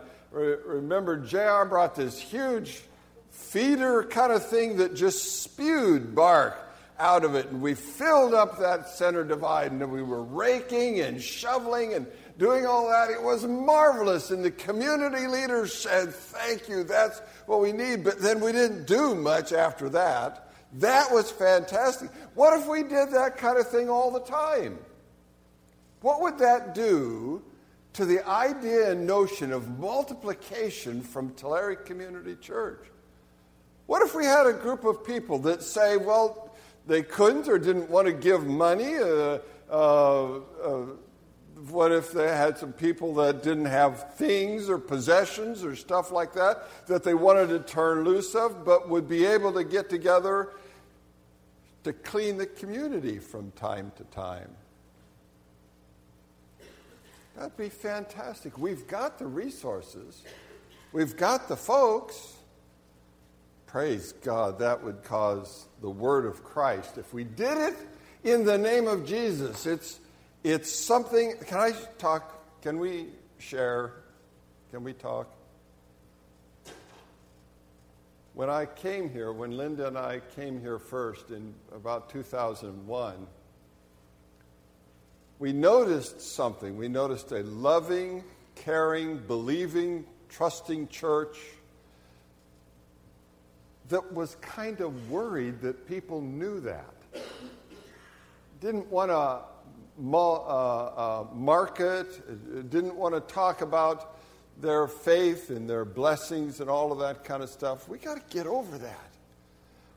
remember 0.67 1.17
JR 1.17 1.65
brought 1.67 1.95
this 1.95 2.21
huge 2.21 2.83
feeder 3.31 4.03
kind 4.05 4.33
of 4.33 4.45
thing 4.47 4.77
that 4.79 4.95
just 4.95 5.43
spewed 5.43 6.15
bark 6.15 6.59
out 6.99 7.25
of 7.25 7.35
it. 7.35 7.47
And 7.49 7.61
we 7.61 7.75
filled 7.75 8.35
up 8.35 8.59
that 8.59 8.89
center 8.89 9.25
divide, 9.25 9.73
and 9.73 9.91
we 9.91 10.03
were 10.03 10.23
raking 10.23 11.01
and 11.01 11.21
shoveling 11.21 11.95
and 11.95 12.07
doing 12.39 12.67
all 12.67 12.89
that. 12.89 13.11
It 13.11 13.23
was 13.23 13.47
marvelous. 13.47 14.31
And 14.31 14.45
the 14.45 14.51
community 14.51 15.27
leaders 15.27 15.75
said, 15.75 16.13
Thank 16.13 16.69
you, 16.69 16.85
that's 16.85 17.21
what 17.47 17.61
we 17.61 17.73
need. 17.73 18.05
But 18.05 18.21
then 18.21 18.41
we 18.41 18.53
didn't 18.53 18.87
do 18.87 19.15
much 19.15 19.53
after 19.53 19.89
that. 19.91 20.53
That 20.75 21.11
was 21.11 21.31
fantastic. 21.31 22.11
What 22.35 22.59
if 22.61 22.69
we 22.69 22.83
did 22.83 23.13
that 23.13 23.37
kind 23.39 23.59
of 23.59 23.69
thing 23.69 23.89
all 23.89 24.11
the 24.11 24.21
time? 24.21 24.79
What 26.01 26.21
would 26.21 26.39
that 26.39 26.75
do 26.75 27.43
to 27.95 28.05
the 28.05 28.27
idea 28.29 28.91
and 28.91 29.07
notion 29.07 29.53
of 29.53 29.79
multiplication 29.79 31.01
from 31.01 31.35
Tulare 31.35 31.77
Community 31.77 32.37
Church? 32.37 32.85
What 33.87 34.03
if 34.03 34.15
we 34.15 34.25
had 34.25 34.47
a 34.47 34.53
group 34.53 34.85
of 34.85 35.05
people 35.05 35.39
that 35.41 35.63
say, 35.63 35.97
well, 35.97 36.46
they 36.87 37.03
couldn't 37.03 37.49
or 37.49 37.59
didn't 37.59 37.91
want 37.91 38.07
to 38.07 38.13
give 38.13 38.47
money? 38.47 38.97
Uh, 38.97 39.39
uh, 39.71 40.41
uh, 40.63 40.87
what 41.71 41.91
if 41.91 42.13
they 42.13 42.29
had 42.29 42.59
some 42.59 42.73
people 42.73 43.15
that 43.15 43.43
didn't 43.43 43.65
have 43.65 44.15
things 44.15 44.69
or 44.69 44.79
possessions 44.79 45.65
or 45.65 45.75
stuff 45.75 46.13
like 46.13 46.35
that 46.35 46.69
that 46.87 47.03
they 47.03 47.15
wanted 47.15 47.49
to 47.49 47.61
turn 47.61 48.05
loose 48.05 48.35
of, 48.35 48.65
but 48.65 48.89
would 48.89 49.09
be 49.09 49.25
able 49.25 49.53
to 49.53 49.65
get 49.65 49.89
together 49.89 50.51
to 51.85 51.93
clean 51.93 52.37
the 52.37 52.47
community 52.47 53.19
from 53.19 53.51
time 53.53 53.91
to 53.97 54.05
time? 54.05 54.51
That'd 57.37 57.57
be 57.57 57.69
fantastic. 57.69 58.59
We've 58.59 58.87
got 58.87 59.19
the 59.19 59.27
resources, 59.27 60.23
we've 60.93 61.17
got 61.17 61.49
the 61.49 61.57
folks. 61.57 62.36
Praise 63.77 64.15
God, 64.23 64.61
that 64.61 64.83
would 64.83 65.05
cause 65.05 65.67
the 65.83 65.91
word 65.91 66.25
of 66.25 66.43
Christ. 66.43 66.97
If 66.97 67.13
we 67.13 67.25
did 67.25 67.59
it 67.59 67.75
in 68.25 68.47
the 68.47 68.57
name 68.57 68.87
of 68.87 69.05
Jesus, 69.05 69.67
it's 69.67 70.01
it's 70.43 70.73
something, 70.75 71.35
can 71.47 71.59
I 71.59 71.73
talk? 71.99 72.63
Can 72.63 72.79
we 72.79 73.09
share? 73.37 73.93
Can 74.71 74.83
we 74.83 74.95
talk? 74.95 75.29
When 78.33 78.49
I 78.49 78.65
came 78.65 79.11
here, 79.11 79.31
when 79.31 79.59
Linda 79.59 79.89
and 79.89 79.99
I 79.99 80.23
came 80.35 80.59
here 80.59 80.79
first 80.79 81.29
in 81.29 81.53
about 81.75 82.09
2001, 82.09 83.27
we 85.39 85.53
noticed 85.53 86.23
something. 86.23 86.79
We 86.79 86.89
noticed 86.89 87.31
a 87.31 87.43
loving, 87.43 88.25
caring, 88.55 89.19
believing, 89.19 90.07
trusting 90.31 90.89
church 90.89 91.37
that 93.89 94.13
was 94.13 94.37
kind 94.37 94.81
of 94.81 95.11
worried 95.11 95.61
that 95.61 95.87
people 95.87 96.21
knew 96.21 96.61
that. 96.61 96.95
Didn't 98.61 98.91
want 98.91 99.11
to 99.11 99.41
uh, 100.13 100.35
uh, 100.35 101.27
market, 101.33 102.71
didn't 102.71 102.97
want 102.97 103.15
to 103.15 103.21
talk 103.33 103.63
about 103.63 104.19
their 104.61 104.87
faith 104.87 105.51
and 105.51 105.69
their 105.69 105.85
blessings 105.85 106.61
and 106.61 106.71
all 106.71 106.93
of 106.93 106.99
that 106.99 107.25
kind 107.25 107.43
of 107.43 107.49
stuff. 107.49 107.89
We 107.89 107.99
got 107.99 108.17
to 108.17 108.35
get 108.35 108.47
over 108.47 108.79
that. 108.79 109.11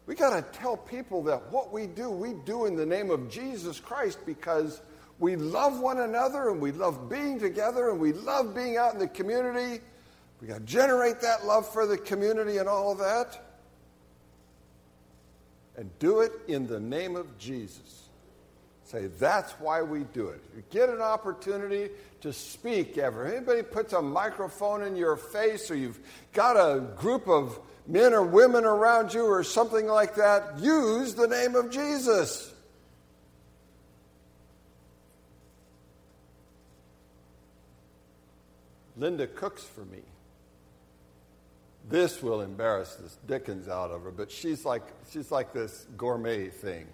We 0.06 0.16
got 0.16 0.36
to 0.36 0.60
tell 0.60 0.76
people 0.76 1.24
that 1.24 1.52
what 1.52 1.72
we 1.72 1.88
do, 1.88 2.10
we 2.10 2.34
do 2.46 2.66
in 2.66 2.76
the 2.76 2.86
name 2.86 3.12
of 3.12 3.30
Jesus 3.30 3.80
Christ 3.80 4.20
because 4.26 4.82
we 5.20 5.36
love 5.36 5.80
one 5.80 6.00
another 6.00 6.50
and 6.50 6.60
we 6.60 6.72
love 6.72 7.10
being 7.10 7.40
together 7.40 7.90
and 7.90 8.00
we 8.00 8.14
love 8.14 8.56
being 8.56 8.78
out 8.78 8.94
in 8.94 9.00
the 9.00 9.08
community. 9.08 9.82
We 10.42 10.48
got 10.48 10.60
to 10.60 10.66
generate 10.66 11.22
that 11.22 11.46
love 11.46 11.72
for 11.72 11.86
the 11.86 11.98
community 11.98 12.58
and 12.58 12.68
all 12.68 12.92
of 12.92 12.98
that. 13.00 13.49
And 15.80 15.90
do 15.98 16.20
it 16.20 16.34
in 16.50 16.68
the 16.68 16.78
name 16.78 17.16
of 17.16 17.38
Jesus. 17.38 18.10
Say, 18.84 19.08
that's 19.18 19.54
why 19.54 19.82
we 19.82 20.04
do 20.04 20.28
it. 20.28 20.44
You 20.54 20.62
get 20.72 20.90
an 20.90 21.00
opportunity 21.00 21.90
to 22.20 22.34
speak 22.34 22.98
ever. 22.98 23.26
Anybody 23.26 23.64
puts 23.64 23.94
a 23.94 24.02
microphone 24.02 24.84
in 24.84 24.98
your 24.98 25.16
face 25.16 25.72
or 25.72 25.76
you've 25.76 25.98
got 26.34 26.58
a 26.58 26.82
group 26.98 27.30
of 27.30 27.58
men 27.88 28.14
or 28.14 28.24
women 28.24 28.66
around 28.66 29.14
you 29.14 29.24
or 29.24 29.42
something 29.42 29.88
like 29.88 30.16
that, 30.16 30.60
use 30.60 31.16
the 31.16 31.28
name 31.28 31.56
of 31.56 31.72
Jesus. 31.72 32.54
Linda 38.98 39.28
cooks 39.28 39.64
for 39.64 39.86
me. 39.86 40.02
This 41.90 42.22
will 42.22 42.42
embarrass 42.42 42.94
this 42.96 43.18
Dickens 43.28 43.68
out 43.68 43.90
of 43.90 44.04
her, 44.04 44.12
but 44.12 44.32
she's 44.32 44.64
like, 44.64 44.84
she's 45.12 45.32
like 45.32 45.54
this 45.54 45.88
gourmet 45.98 46.50
thing. 46.50 46.86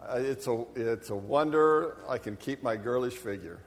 Uh, 0.00 0.18
it's, 0.18 0.46
a, 0.46 0.64
it's 0.76 1.10
a 1.10 1.16
wonder 1.16 1.96
I 2.08 2.18
can 2.18 2.36
keep 2.36 2.62
my 2.62 2.76
girlish 2.76 3.14
figure. 3.14 3.58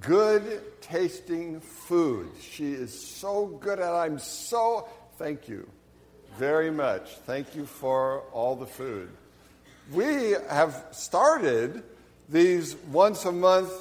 good 0.00 0.62
tasting 0.80 1.60
food. 1.60 2.30
She 2.40 2.72
is 2.72 2.98
so 2.98 3.46
good 3.46 3.78
at 3.78 3.92
it. 3.92 3.96
I'm 3.96 4.18
so, 4.18 4.88
thank 5.16 5.48
you 5.48 5.68
very 6.38 6.72
much. 6.72 7.16
Thank 7.26 7.54
you 7.54 7.66
for 7.66 8.22
all 8.32 8.56
the 8.56 8.66
food. 8.66 9.10
We 9.92 10.34
have 10.48 10.86
started 10.90 11.84
these 12.28 12.74
once 12.90 13.24
a 13.24 13.32
month 13.32 13.72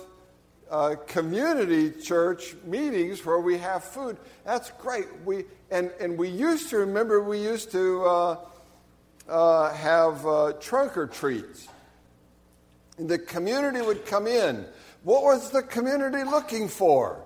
uh, 0.70 0.96
community 1.08 1.92
church 1.92 2.56
meetings 2.66 3.26
where 3.26 3.40
we 3.40 3.58
have 3.58 3.84
food. 3.84 4.18
That's 4.46 4.72
great. 4.72 5.06
We, 5.26 5.46
and, 5.72 5.92
and 6.00 6.18
we 6.18 6.30
used 6.30 6.70
to, 6.70 6.78
remember, 6.78 7.22
we 7.24 7.42
used 7.42 7.72
to 7.72 8.04
uh, 8.04 8.38
uh, 9.30 9.74
have 9.74 10.26
uh, 10.26 10.54
trunk 10.60 10.98
or 10.98 11.08
treats. 11.08 11.68
And 12.98 13.10
the 13.10 13.20
community 13.20 13.82
would 13.82 14.06
come 14.06 14.28
in. 14.28 14.66
What 15.04 15.24
was 15.24 15.52
the 15.52 15.64
community 15.64 16.24
looking 16.24 16.68
for? 16.68 17.24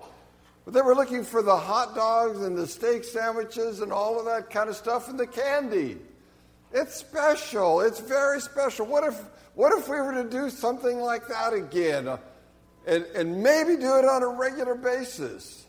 They 0.66 0.82
were 0.82 0.94
looking 0.94 1.24
for 1.24 1.42
the 1.42 1.56
hot 1.56 1.96
dogs 1.96 2.40
and 2.42 2.56
the 2.56 2.66
steak 2.66 3.02
sandwiches 3.02 3.80
and 3.80 3.92
all 3.92 4.20
of 4.20 4.26
that 4.26 4.50
kind 4.50 4.68
of 4.68 4.76
stuff 4.76 5.08
and 5.08 5.18
the 5.18 5.26
candy. 5.26 5.98
It's 6.72 6.94
special. 6.94 7.80
It's 7.80 7.98
very 7.98 8.40
special. 8.40 8.86
What 8.86 9.04
if, 9.04 9.20
what 9.54 9.76
if 9.76 9.88
we 9.88 9.96
were 9.96 10.12
to 10.12 10.28
do 10.28 10.50
something 10.50 11.00
like 11.00 11.26
that 11.26 11.52
again 11.52 12.16
and, 12.86 13.04
and 13.14 13.42
maybe 13.42 13.76
do 13.76 13.96
it 13.98 14.04
on 14.04 14.22
a 14.22 14.28
regular 14.28 14.74
basis? 14.74 15.66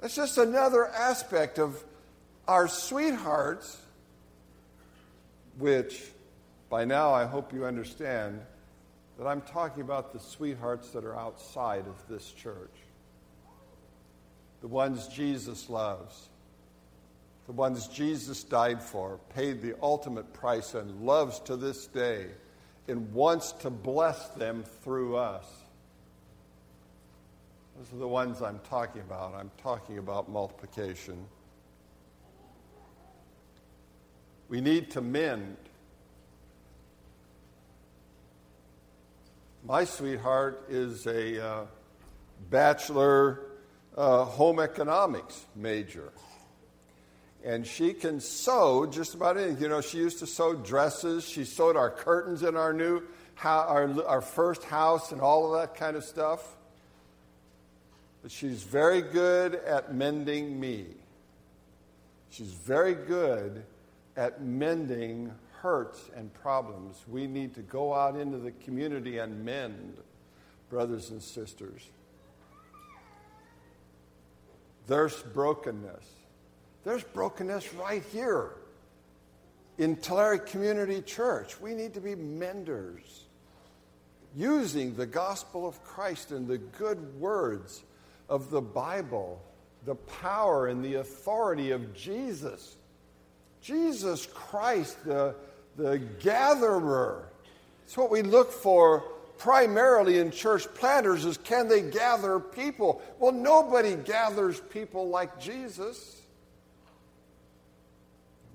That's 0.00 0.14
just 0.14 0.38
another 0.38 0.86
aspect 0.86 1.58
of 1.58 1.82
our 2.48 2.68
sweethearts, 2.68 3.80
which 5.58 6.02
by 6.68 6.84
now 6.84 7.12
I 7.12 7.26
hope 7.26 7.52
you 7.52 7.64
understand 7.64 8.40
that 9.18 9.26
I'm 9.26 9.42
talking 9.42 9.82
about 9.82 10.12
the 10.12 10.18
sweethearts 10.18 10.90
that 10.90 11.04
are 11.04 11.16
outside 11.16 11.86
of 11.86 12.08
this 12.08 12.32
church, 12.32 12.74
the 14.60 14.68
ones 14.68 15.06
Jesus 15.08 15.68
loves 15.68 16.28
the 17.46 17.52
ones 17.52 17.88
Jesus 17.88 18.44
died 18.44 18.82
for, 18.82 19.18
paid 19.34 19.62
the 19.62 19.74
ultimate 19.82 20.32
price, 20.32 20.74
and 20.74 21.04
loves 21.04 21.40
to 21.40 21.56
this 21.56 21.86
day, 21.86 22.26
and 22.88 23.12
wants 23.12 23.52
to 23.52 23.70
bless 23.70 24.28
them 24.28 24.64
through 24.82 25.16
us. 25.16 25.44
Those 27.82 27.94
are 27.94 28.00
the 28.00 28.08
ones 28.08 28.42
I'm 28.42 28.60
talking 28.70 29.00
about. 29.00 29.34
I'm 29.34 29.50
talking 29.60 29.98
about 29.98 30.30
multiplication. 30.30 31.26
We 34.48 34.60
need 34.60 34.92
to 34.92 35.00
mend. 35.00 35.56
My 39.64 39.84
sweetheart 39.84 40.66
is 40.68 41.08
a 41.08 41.44
uh, 41.44 41.64
bachelor 42.50 43.40
uh, 43.96 44.26
home 44.26 44.60
economics 44.60 45.44
major 45.56 46.12
and 47.42 47.66
she 47.66 47.94
can 47.94 48.20
sew 48.20 48.86
just 48.86 49.14
about 49.14 49.36
anything. 49.36 49.60
You 49.60 49.68
know, 49.70 49.80
she 49.80 49.98
used 49.98 50.20
to 50.20 50.26
sew 50.28 50.54
dresses. 50.54 51.24
She 51.24 51.44
sewed 51.44 51.76
our 51.76 51.90
curtains 51.90 52.44
in 52.44 52.56
our 52.56 52.72
new, 52.72 53.02
our, 53.42 54.06
our 54.06 54.20
first 54.20 54.62
house 54.62 55.10
and 55.10 55.20
all 55.20 55.52
of 55.52 55.60
that 55.60 55.74
kind 55.74 55.96
of 55.96 56.04
stuff. 56.04 56.58
But 58.22 58.30
she's 58.30 58.62
very 58.62 59.02
good 59.02 59.56
at 59.56 59.94
mending 59.94 60.58
me. 60.58 60.86
She's 62.30 62.52
very 62.52 62.94
good 62.94 63.64
at 64.16 64.42
mending 64.42 65.32
hurts 65.60 66.10
and 66.16 66.32
problems. 66.32 67.02
We 67.08 67.26
need 67.26 67.54
to 67.54 67.62
go 67.62 67.92
out 67.92 68.16
into 68.16 68.38
the 68.38 68.52
community 68.52 69.18
and 69.18 69.44
mend, 69.44 69.98
brothers 70.70 71.10
and 71.10 71.22
sisters. 71.22 71.82
There's 74.86 75.22
brokenness 75.22 76.04
there's 76.84 77.04
brokenness 77.04 77.74
right 77.74 78.02
here 78.12 78.50
in 79.78 79.96
Tulare 79.96 80.38
Community 80.38 81.00
Church. 81.00 81.60
We 81.60 81.74
need 81.74 81.94
to 81.94 82.00
be 82.00 82.14
menders, 82.14 83.26
using 84.34 84.96
the 84.96 85.06
gospel 85.06 85.66
of 85.66 85.82
Christ 85.84 86.32
and 86.32 86.48
the 86.48 86.58
good 86.58 87.20
words 87.20 87.84
of 88.28 88.50
the 88.50 88.60
Bible, 88.60 89.42
the 89.84 89.94
power 89.94 90.68
and 90.68 90.84
the 90.84 90.94
authority 90.94 91.70
of 91.70 91.94
Jesus. 91.94 92.76
Jesus 93.60 94.26
Christ, 94.26 95.04
the, 95.04 95.34
the 95.76 95.98
gatherer. 96.20 97.28
It's 97.84 97.96
what 97.96 98.10
we 98.10 98.22
look 98.22 98.52
for 98.52 99.04
primarily 99.42 100.18
in 100.18 100.30
church 100.30 100.72
planters 100.74 101.24
is 101.24 101.36
can 101.36 101.66
they 101.66 101.82
gather 101.82 102.38
people? 102.38 103.02
Well, 103.18 103.32
nobody 103.32 103.96
gathers 103.96 104.60
people 104.60 105.08
like 105.08 105.40
Jesus. 105.40 106.20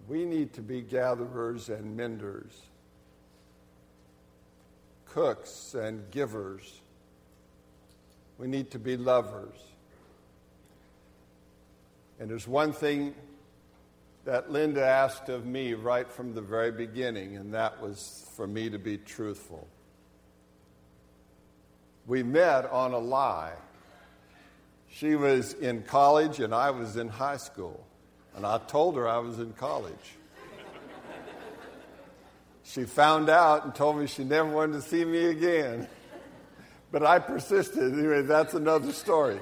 We 0.08 0.24
need 0.24 0.54
to 0.54 0.62
be 0.62 0.82
gatherers 0.82 1.68
and 1.68 1.98
menders, 1.98 2.54
cooks 5.06 5.76
and 5.76 6.10
givers. 6.12 6.80
We 8.38 8.48
need 8.48 8.72
to 8.72 8.80
be 8.80 8.98
lovers. 8.98 9.58
And 12.20 12.30
there's 12.30 12.48
one 12.48 12.74
thing 12.74 13.16
that 14.26 14.52
Linda 14.52 14.86
asked 14.86 15.30
of 15.30 15.46
me 15.46 15.74
right 15.74 16.12
from 16.12 16.34
the 16.34 16.42
very 16.42 16.72
beginning, 16.72 17.38
and 17.38 17.54
that 17.54 17.82
was 17.82 18.28
for 18.36 18.48
me 18.48 18.70
to 18.70 18.78
be 18.78 18.98
truthful. 18.98 19.68
We 22.08 22.24
met 22.24 22.66
on 22.66 22.94
a 22.94 22.98
lie. 22.98 23.54
She 24.90 25.16
was 25.16 25.54
in 25.54 25.84
college 25.84 26.40
and 26.40 26.56
I 26.56 26.72
was 26.72 26.96
in 26.96 27.10
high 27.10 27.38
school. 27.38 27.86
And 28.36 28.46
I 28.46 28.60
told 28.60 28.96
her 28.96 29.08
I 29.08 29.18
was 29.18 29.40
in 29.40 29.54
college. 29.54 29.94
she 32.64 32.86
found 32.86 33.30
out 33.30 33.66
and 33.66 33.76
told 33.76 33.98
me 33.98 34.08
she 34.08 34.24
never 34.24 34.50
wanted 34.50 34.74
to 34.74 34.82
see 34.82 35.04
me 35.04 35.26
again. 35.26 35.88
But 36.92 37.04
I 37.04 37.20
persisted. 37.20 37.94
Anyway, 37.94 38.22
that's 38.22 38.54
another 38.54 38.92
story. 38.92 39.40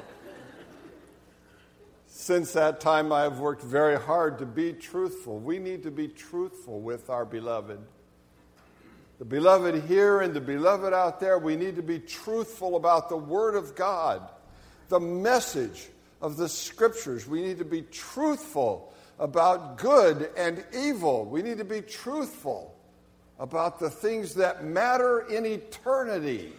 Since 2.07 2.53
that 2.53 2.79
time, 2.79 3.11
I 3.11 3.23
have 3.23 3.39
worked 3.39 3.61
very 3.61 3.99
hard 3.99 4.39
to 4.39 4.45
be 4.45 4.73
truthful. 4.73 5.37
We 5.37 5.59
need 5.59 5.83
to 5.83 5.91
be 5.91 6.07
truthful 6.07 6.79
with 6.79 7.09
our 7.09 7.25
beloved. 7.25 7.79
The 9.19 9.25
beloved 9.25 9.83
here 9.83 10.21
and 10.21 10.33
the 10.33 10.41
beloved 10.41 10.93
out 10.93 11.19
there, 11.19 11.37
we 11.37 11.55
need 11.55 11.75
to 11.75 11.83
be 11.83 11.99
truthful 11.99 12.75
about 12.75 13.09
the 13.09 13.17
Word 13.17 13.55
of 13.55 13.75
God, 13.75 14.27
the 14.89 14.99
message 14.99 15.87
of 16.21 16.37
the 16.37 16.49
scriptures. 16.49 17.27
We 17.27 17.41
need 17.41 17.59
to 17.59 17.65
be 17.65 17.83
truthful 17.83 18.93
about 19.19 19.77
good 19.77 20.29
and 20.35 20.65
evil. 20.75 21.25
We 21.25 21.41
need 21.41 21.59
to 21.59 21.65
be 21.65 21.81
truthful 21.81 22.75
about 23.39 23.79
the 23.79 23.89
things 23.89 24.33
that 24.35 24.65
matter 24.65 25.27
in 25.27 25.45
eternity. 25.45 26.53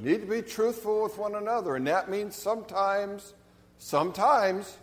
We 0.00 0.10
need 0.10 0.20
to 0.22 0.26
be 0.26 0.42
truthful 0.42 1.02
with 1.02 1.18
one 1.18 1.34
another, 1.34 1.76
and 1.76 1.86
that 1.86 2.10
means 2.10 2.36
sometimes, 2.36 3.34
sometimes, 3.78 4.76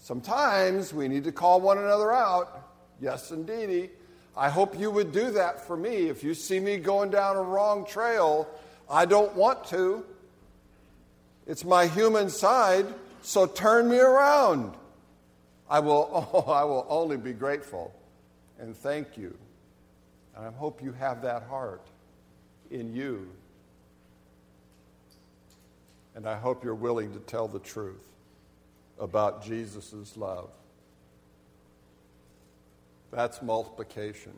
sometimes 0.00 0.92
we 0.92 1.08
need 1.08 1.24
to 1.24 1.32
call 1.32 1.60
one 1.60 1.78
another 1.78 2.12
out. 2.12 2.68
Yes, 3.00 3.30
indeedy. 3.30 3.90
I 4.36 4.48
hope 4.48 4.78
you 4.78 4.90
would 4.90 5.12
do 5.12 5.30
that 5.32 5.66
for 5.66 5.76
me. 5.76 6.08
If 6.08 6.22
you 6.22 6.34
see 6.34 6.60
me 6.60 6.78
going 6.78 7.10
down 7.10 7.36
a 7.36 7.42
wrong 7.42 7.84
trail, 7.86 8.48
I 8.88 9.04
don't 9.04 9.34
want 9.34 9.64
to. 9.66 10.04
It's 11.46 11.64
my 11.64 11.86
human 11.86 12.28
side, 12.28 12.86
so 13.22 13.46
turn 13.46 13.88
me 13.88 13.98
around. 13.98 14.74
I 15.68 15.80
will, 15.80 16.30
oh, 16.32 16.50
I 16.50 16.64
will 16.64 16.86
only 16.88 17.16
be 17.16 17.32
grateful 17.32 17.94
and 18.58 18.76
thank 18.76 19.16
you. 19.16 19.36
And 20.36 20.46
I 20.46 20.50
hope 20.50 20.82
you 20.82 20.92
have 20.92 21.22
that 21.22 21.44
heart 21.44 21.86
in 22.70 22.94
you. 22.94 23.28
And 26.18 26.26
I 26.26 26.36
hope 26.36 26.64
you're 26.64 26.74
willing 26.74 27.12
to 27.12 27.20
tell 27.20 27.46
the 27.46 27.60
truth 27.60 28.04
about 28.98 29.44
Jesus' 29.44 30.16
love. 30.16 30.50
That's 33.12 33.40
multiplication. 33.40 34.32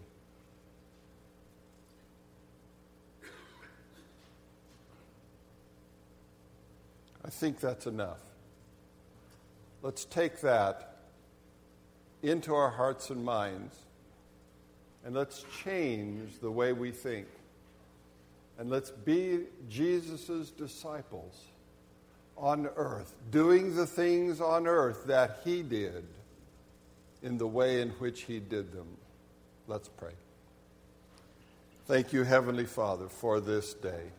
I 7.25 7.31
think 7.31 7.61
that's 7.61 7.87
enough. 7.87 8.21
Let's 9.81 10.05
take 10.05 10.43
that 10.43 10.99
into 12.23 12.55
our 12.55 12.69
hearts 12.69 13.09
and 13.09 13.25
minds 13.25 13.75
and 15.07 15.15
let's 15.15 15.47
change 15.65 16.41
the 16.43 16.51
way 16.51 16.75
we 16.75 16.91
think. 16.91 17.27
And 18.59 18.69
let's 18.69 18.91
be 18.91 19.45
Jesus' 19.71 20.51
disciples 20.51 21.47
on 22.37 22.69
earth, 22.77 23.15
doing 23.31 23.77
the 23.77 23.87
things 23.87 24.41
on 24.41 24.67
earth 24.67 25.05
that 25.07 25.41
he 25.45 25.63
did 25.63 26.05
in 27.23 27.39
the 27.39 27.47
way 27.47 27.83
in 27.83 27.91
which 27.91 28.23
he 28.23 28.41
did 28.41 28.73
them. 28.73 28.87
Let's 29.67 29.89
pray. 29.89 30.13
Thank 31.87 32.13
you, 32.13 32.23
Heavenly 32.25 32.67
Father, 32.67 33.09
for 33.09 33.41
this 33.41 33.75
day. 33.75 34.13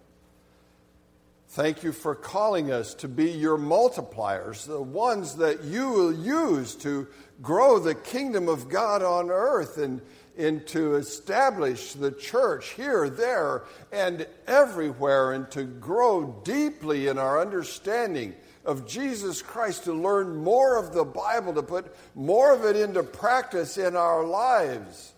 Thank 1.50 1.84
you 1.84 1.92
for 1.92 2.16
calling 2.16 2.72
us 2.72 2.94
to 2.96 3.10
be 3.10 3.32
your 3.32 3.58
multipliers, 3.58 4.66
the 4.66 4.82
ones 4.82 5.36
that 5.36 5.66
you 5.66 5.90
will 5.90 6.14
use 6.14 6.76
to 6.76 7.08
grow 7.42 7.78
the 7.78 7.96
kingdom 7.96 8.48
of 8.48 8.70
God 8.70 9.04
on 9.04 9.30
earth 9.30 9.78
and, 9.78 10.02
and 10.38 10.66
to 10.68 10.96
establish 10.96 11.94
the 11.94 12.12
church 12.12 12.70
here, 12.70 13.10
there, 13.10 13.64
and 13.92 14.26
everywhere, 14.48 15.34
and 15.34 15.50
to 15.52 15.64
grow 15.64 16.42
deeply 16.44 17.08
in 17.08 17.18
our 17.18 17.42
understanding 17.42 18.34
of 18.66 18.88
Jesus 18.88 19.42
Christ, 19.42 19.86
to 19.86 19.94
learn 19.94 20.36
more 20.36 20.78
of 20.78 20.94
the 20.94 21.04
Bible, 21.04 21.54
to 21.54 21.64
put 21.64 21.96
more 22.16 22.54
of 22.54 22.64
it 22.66 22.76
into 22.76 23.04
practice 23.04 23.78
in 23.78 23.96
our 23.96 24.24
lives, 24.24 25.14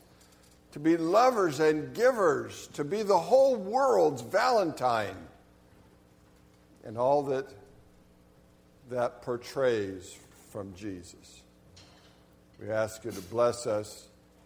to 0.71 0.79
be 0.79 0.97
lovers 0.97 1.59
and 1.59 1.93
givers, 1.93 2.67
to 2.73 2.83
be 2.83 3.03
the 3.03 3.19
whole 3.19 3.55
world's 3.55 4.21
Valentine 4.21 5.15
and 6.83 6.97
all 6.97 7.23
that 7.23 7.47
that 8.89 9.21
portrays 9.21 10.17
from 10.49 10.73
Jesus. 10.75 11.41
We 12.59 12.69
ask 12.69 13.03
you 13.03 13.11
to 13.11 13.21
bless 13.21 13.65
us 13.65 14.07